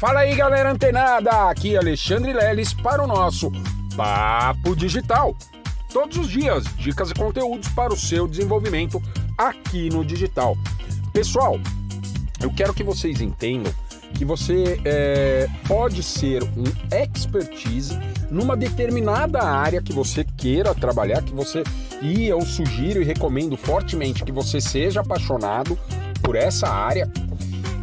[0.00, 1.50] Fala aí, galera antenada!
[1.50, 3.52] Aqui é Alexandre Leles para o nosso
[3.94, 5.36] Papo Digital.
[5.92, 9.02] Todos os dias, dicas e conteúdos para o seu desenvolvimento
[9.36, 10.56] aqui no digital.
[11.12, 11.60] Pessoal,
[12.40, 13.74] eu quero que vocês entendam
[14.14, 21.34] que você é, pode ser um expertise numa determinada área que você queira trabalhar, que
[21.34, 21.62] você
[22.00, 25.78] e eu sugiro e recomendo fortemente que você seja apaixonado
[26.22, 27.06] por essa área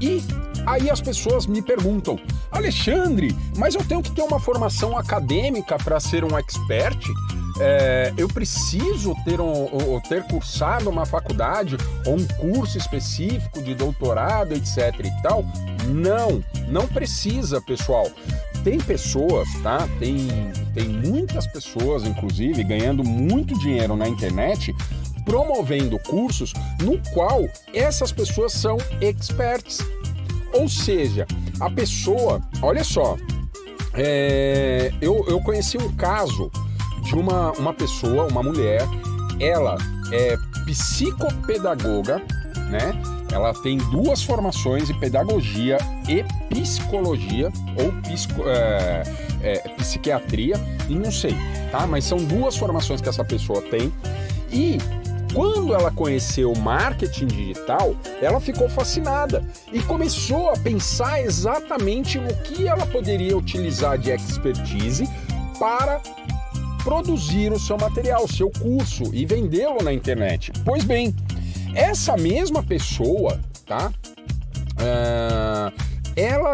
[0.00, 0.22] e
[0.66, 2.18] Aí as pessoas me perguntam,
[2.50, 7.06] Alexandre, mas eu tenho que ter uma formação acadêmica para ser um expert?
[7.60, 14.52] É, eu preciso ter, um, ter cursado uma faculdade ou um curso específico de doutorado,
[14.54, 15.44] etc e tal?
[15.86, 18.10] Não, não precisa, pessoal.
[18.64, 19.86] Tem pessoas, tá?
[19.98, 20.26] Tem,
[20.72, 24.74] tem muitas pessoas, inclusive, ganhando muito dinheiro na internet
[25.24, 29.78] promovendo cursos no qual essas pessoas são experts.
[30.54, 31.26] Ou seja,
[31.60, 33.16] a pessoa, olha só,
[33.94, 36.50] é, eu, eu conheci um caso
[37.02, 38.82] de uma, uma pessoa, uma mulher,
[39.40, 39.76] ela
[40.12, 42.22] é psicopedagoga,
[42.70, 42.92] né?
[43.32, 45.78] Ela tem duas formações em pedagogia
[46.08, 46.22] e
[46.54, 49.02] psicologia, ou psico, é,
[49.42, 50.54] é, psiquiatria,
[50.88, 51.34] e não sei,
[51.70, 51.86] tá?
[51.86, 53.92] Mas são duas formações que essa pessoa tem.
[54.52, 54.78] E
[55.34, 62.34] quando ela conheceu o marketing digital, ela ficou fascinada e começou a pensar exatamente no
[62.42, 65.08] que ela poderia utilizar de expertise
[65.58, 66.00] para
[66.84, 70.52] produzir o seu material, seu curso e vendê-lo na internet.
[70.64, 71.14] Pois bem,
[71.74, 73.90] essa mesma pessoa, tá?
[74.74, 75.72] Uh,
[76.14, 76.52] ela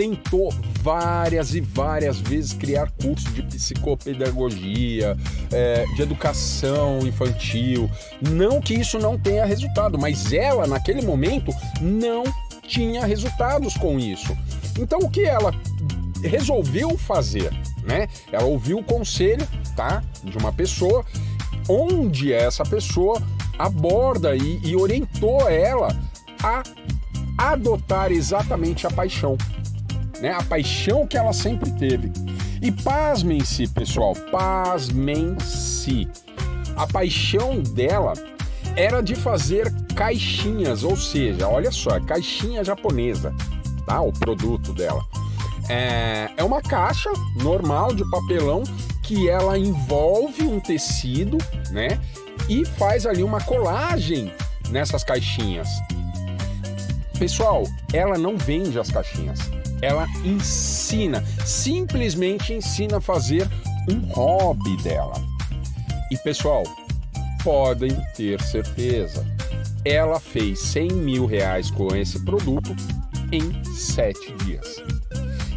[0.00, 5.14] tentou várias e várias vezes criar cursos de psicopedagogia,
[5.52, 7.90] é, de educação infantil.
[8.18, 12.24] Não que isso não tenha resultado, mas ela, naquele momento, não
[12.66, 14.34] tinha resultados com isso.
[14.78, 15.54] Então, o que ela
[16.24, 17.52] resolveu fazer?
[17.82, 18.08] Né?
[18.32, 21.04] Ela ouviu o conselho tá, de uma pessoa,
[21.68, 23.20] onde essa pessoa
[23.58, 25.94] aborda e, e orientou ela
[26.42, 26.62] a
[27.36, 29.36] adotar exatamente a paixão
[30.20, 30.32] né?
[30.32, 32.12] A paixão que ela sempre teve.
[32.62, 36.08] E pasmem-se, pessoal, pasmem-se.
[36.76, 38.12] A paixão dela
[38.76, 43.34] era de fazer caixinhas, ou seja, olha só, é caixinha japonesa,
[43.86, 44.00] tá?
[44.00, 45.02] O produto dela.
[45.68, 48.62] É, é uma caixa normal de papelão
[49.02, 51.38] que ela envolve um tecido,
[51.70, 51.98] né?
[52.48, 54.32] E faz ali uma colagem
[54.70, 55.68] nessas caixinhas.
[57.18, 59.40] Pessoal, ela não vende as caixinhas
[59.82, 63.48] ela ensina, simplesmente ensina a fazer
[63.88, 65.14] um hobby dela.
[66.10, 66.64] E pessoal,
[67.42, 69.24] podem ter certeza,
[69.84, 72.74] ela fez 100 mil reais com esse produto
[73.32, 74.76] em sete dias.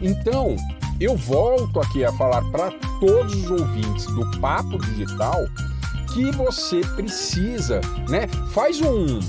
[0.02, 0.56] Então,
[1.00, 5.46] eu volto aqui a falar para todos os ouvintes do Papo Digital
[6.14, 8.28] que você precisa, né?
[8.52, 9.20] Faz um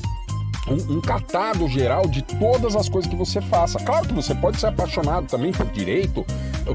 [0.68, 3.78] um, um catado geral de todas as coisas que você faça.
[3.78, 6.24] Claro que você pode ser apaixonado também por direito,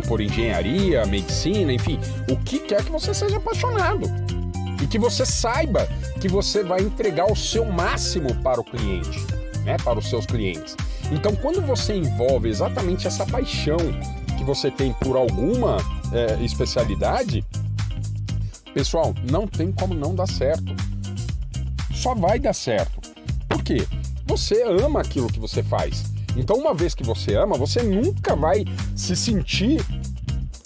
[0.07, 1.99] por engenharia, medicina, enfim,
[2.29, 4.05] o que quer que você seja apaixonado.
[4.81, 5.87] E que você saiba
[6.21, 9.19] que você vai entregar o seu máximo para o cliente,
[9.65, 10.75] né, para os seus clientes.
[11.11, 13.77] Então, quando você envolve exatamente essa paixão
[14.37, 15.77] que você tem por alguma
[16.13, 17.43] é, especialidade,
[18.73, 20.73] pessoal, não tem como não dar certo.
[21.91, 22.98] Só vai dar certo
[23.69, 23.87] quê?
[24.25, 26.05] Você ama aquilo que você faz.
[26.35, 28.65] Então, uma vez que você ama, você nunca vai
[28.95, 29.85] se sentir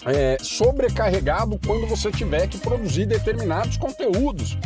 [0.06, 4.56] é, sobrecarregado quando você tiver que produzir determinados conteúdos.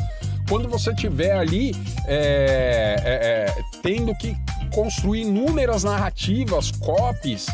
[0.49, 1.75] Quando você tiver ali
[2.07, 4.37] é, é, é tendo que
[4.73, 7.47] construir inúmeras narrativas, copies,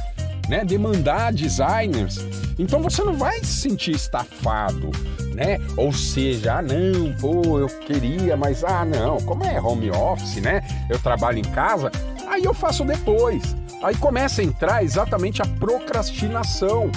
[0.49, 2.19] né, demandar designers.
[2.59, 4.91] Então você não vai se sentir estafado
[5.35, 5.59] né?
[5.77, 10.63] Ou seja, ah não, pô, eu queria, mas ah não, como é home office, né?
[10.89, 11.91] Eu trabalho em casa,
[12.29, 13.55] aí eu faço depois.
[13.83, 16.91] Aí começa a entrar exatamente a procrastinação.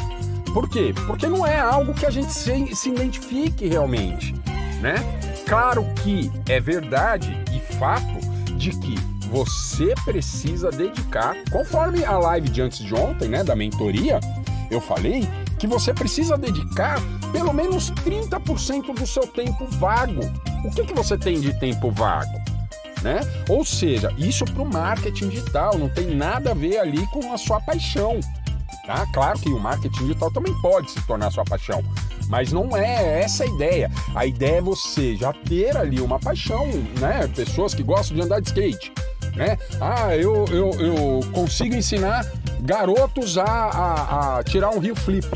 [0.54, 0.94] Por quê?
[1.06, 4.34] Porque não é algo que a gente se, se identifique realmente,
[4.80, 4.96] né?
[5.46, 8.96] Claro que é verdade e fato de que
[9.28, 14.20] você precisa dedicar, conforme a live de antes de ontem, né, da mentoria,
[14.72, 15.28] eu falei
[15.60, 17.00] que você precisa dedicar
[17.32, 20.22] pelo menos 30% do seu tempo vago.
[20.64, 22.38] O que, que você tem de tempo vago?
[23.02, 23.20] Né?
[23.48, 27.38] Ou seja, isso para o marketing digital não tem nada a ver ali com a
[27.38, 28.20] sua paixão.
[28.86, 29.06] Tá?
[29.14, 31.84] Claro que o marketing digital também pode se tornar sua paixão,
[32.30, 33.92] mas não é essa a ideia.
[34.16, 36.66] A ideia é você já ter ali uma paixão,
[37.00, 37.28] né?
[37.36, 38.92] Pessoas que gostam de andar de skate,
[39.38, 39.58] né?
[39.80, 42.26] Ah, eu, eu, eu consigo ensinar
[42.62, 45.28] garotos a, a, a tirar um rio flip,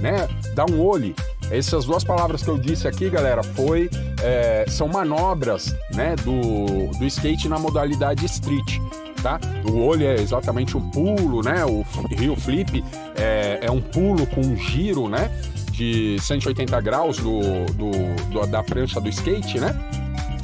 [0.00, 0.28] né?
[0.54, 1.14] Dar um olho.
[1.50, 3.90] Essas duas palavras que eu disse aqui, galera, foi
[4.22, 8.78] é, são manobras, né, do, do skate na modalidade street.
[9.22, 9.40] Tá?
[9.64, 11.64] O olho é exatamente um pulo, né?
[11.64, 11.84] O
[12.14, 12.84] rio flip
[13.16, 15.28] é, é um pulo com um giro, né?
[15.72, 17.90] De 180 graus do, do,
[18.30, 19.74] do, da prancha do skate, né?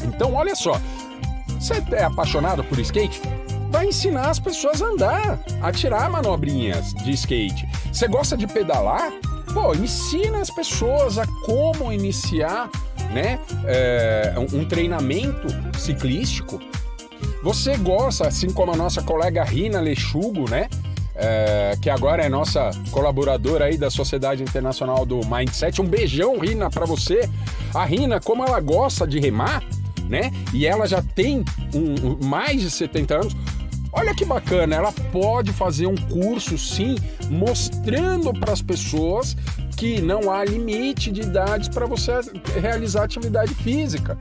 [0.03, 0.81] Então, olha só,
[1.65, 3.23] você é apaixonado por skate?
[3.71, 7.67] Vai ensinar as pessoas a andar, a tirar manobrinhas de skate.
[7.91, 9.11] Você gosta de pedalar?
[9.55, 12.71] Pô, ensina as pessoas a como iniciar
[13.13, 16.61] né, é, um treinamento ciclístico.
[17.43, 20.69] Você gosta, assim como a nossa colega Rina Lechugo, né?
[21.17, 25.81] É, que agora é nossa colaboradora aí da Sociedade Internacional do Mindset.
[25.81, 27.29] Um beijão, Rina, para você.
[27.73, 29.63] A Rina, como ela gosta de remar,
[30.09, 30.33] né?
[30.53, 33.37] E ela já tem um, mais de 70 anos.
[33.93, 36.97] Olha que bacana, ela pode fazer um curso sim,
[37.31, 39.37] mostrando para as pessoas
[39.77, 42.13] que não há limite de idades para você
[42.61, 44.19] realizar atividade física.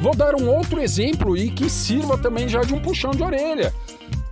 [0.00, 3.72] Vou dar um outro exemplo e que sirva também já de um puxão de orelha.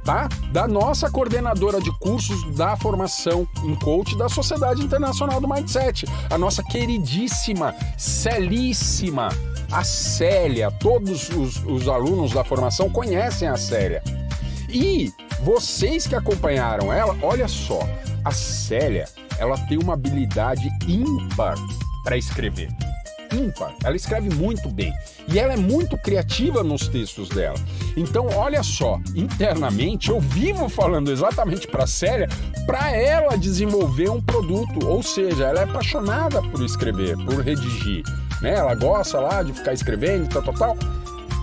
[0.04, 0.26] Tá?
[0.52, 6.38] Da nossa coordenadora de cursos da formação em coach da Sociedade Internacional do Mindset, a
[6.38, 9.28] nossa queridíssima, celíssima,
[9.70, 10.70] a Célia.
[10.70, 14.02] Todos os, os alunos da formação conhecem a Célia.
[14.68, 15.12] E
[15.42, 17.80] vocês que acompanharam ela, olha só,
[18.24, 19.06] a Célia,
[19.38, 21.56] ela tem uma habilidade ímpar
[22.02, 22.68] para escrever.
[23.32, 23.74] Ímpar.
[23.84, 24.92] Ela escreve muito bem
[25.30, 27.58] e ela é muito criativa nos textos dela.
[27.94, 32.26] Então, olha só, internamente eu vivo falando exatamente para a Célia
[32.66, 38.02] para ela desenvolver um produto, ou seja, ela é apaixonada por escrever, por redigir,
[38.40, 38.54] né?
[38.54, 40.76] Ela gosta lá de ficar escrevendo, tal, tal, tal.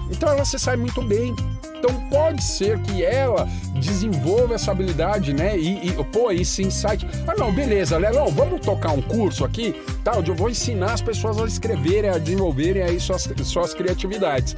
[0.09, 1.35] Então ela se sai muito bem.
[1.77, 5.57] Então pode ser que ela desenvolva essa habilidade, né?
[5.57, 7.05] E, e pô, esse insight.
[7.27, 10.29] Ah, não, beleza, Lelão, vamos tocar um curso aqui, tal, tá?
[10.29, 14.55] eu vou ensinar as pessoas a escreverem, a desenvolverem aí suas, suas criatividades.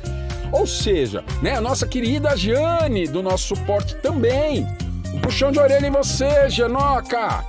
[0.52, 4.66] Ou seja, né, a nossa querida Jane, do nosso suporte também.
[5.14, 7.44] Um puxão de orelha em você, Janoca!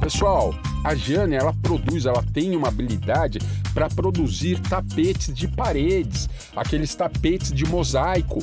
[0.00, 0.54] Pessoal,
[0.84, 3.38] a Jane, ela produz, ela tem uma habilidade
[3.72, 8.42] para produzir tapetes de paredes, aqueles tapetes de mosaico.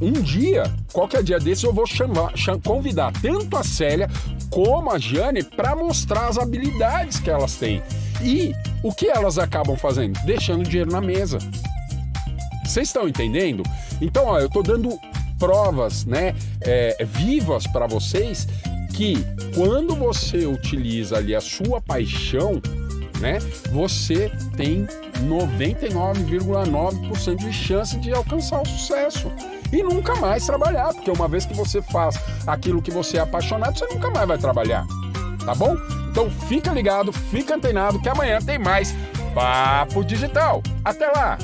[0.00, 2.32] Um dia, qualquer dia desse, eu vou chamar,
[2.64, 4.08] convidar tanto a Célia
[4.50, 7.82] como a Jane para mostrar as habilidades que elas têm.
[8.20, 8.52] E
[8.82, 10.18] o que elas acabam fazendo?
[10.24, 11.38] Deixando dinheiro na mesa.
[12.64, 13.62] Vocês estão entendendo?
[14.00, 14.98] Então, ó, eu estou dando
[15.38, 18.46] provas, né, é, vivas para vocês
[18.94, 19.16] que
[19.54, 22.60] quando você utiliza ali a sua paixão,
[23.22, 23.38] né,
[23.70, 24.84] você tem
[25.20, 29.30] 99,9% de chance de alcançar o sucesso
[29.72, 33.78] e nunca mais trabalhar, porque uma vez que você faz aquilo que você é apaixonado,
[33.78, 34.84] você nunca mais vai trabalhar.
[35.46, 35.76] Tá bom?
[36.10, 38.92] Então fica ligado, fica antenado que amanhã tem mais
[39.34, 40.62] Papo Digital.
[40.84, 41.38] Até lá!